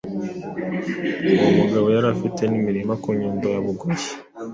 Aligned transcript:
Uwo 1.33 1.47
mugabo 1.57 1.87
yari 1.95 2.07
afite 2.13 2.41
n'imirima 2.47 2.93
ku 3.01 3.07
Nyundo 3.19 3.45
ya 3.53 3.61
Bugoyi. 3.65 4.07